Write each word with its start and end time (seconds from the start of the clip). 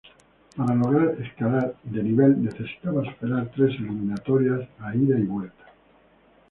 Para 0.55 0.73
lograr 0.73 1.15
escalar 1.21 1.75
de 1.83 2.01
nivel 2.01 2.41
necesitaba 2.43 3.05
superar 3.05 3.51
tres 3.53 3.75
eliminatorias 3.77 4.67
a 4.79 4.95
ida 4.95 5.19
y 5.19 5.25
vuelta. 5.25 5.65